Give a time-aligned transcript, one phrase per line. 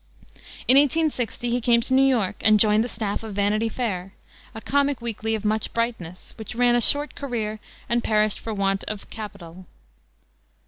[0.67, 4.15] In 1860 he came to New York and joined the staff of Vanity Fair,
[4.55, 8.83] a comic weekly of much brightness, which ran a short career and perished for want
[8.85, 9.67] of capital.